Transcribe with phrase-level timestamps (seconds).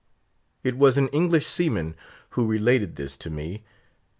[0.63, 1.95] It was an English seaman
[2.31, 3.63] who related this to me.